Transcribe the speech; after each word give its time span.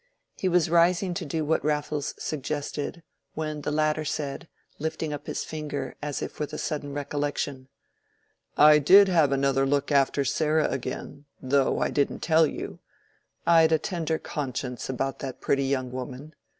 He 0.35 0.49
was 0.49 0.67
rising 0.71 1.13
to 1.13 1.25
do 1.27 1.45
what 1.45 1.63
Raffles 1.63 2.15
suggested, 2.17 3.03
when 3.35 3.61
the 3.61 3.69
latter 3.71 4.03
said, 4.03 4.47
lifting 4.79 5.13
up 5.13 5.27
his 5.27 5.43
finger 5.43 5.93
as 6.01 6.23
if 6.23 6.39
with 6.39 6.53
a 6.53 6.57
sudden 6.57 6.91
recollection— 6.91 7.67
"I 8.57 8.79
did 8.79 9.07
have 9.09 9.31
another 9.31 9.63
look 9.63 9.91
after 9.91 10.25
Sarah 10.25 10.69
again, 10.71 11.25
though 11.39 11.77
I 11.79 11.91
didn't 11.91 12.21
tell 12.21 12.47
you; 12.47 12.79
I'd 13.45 13.71
a 13.71 13.77
tender 13.77 14.17
conscience 14.17 14.89
about 14.89 15.19
that 15.19 15.39
pretty 15.39 15.65
young 15.65 15.91
woman. 15.91 16.33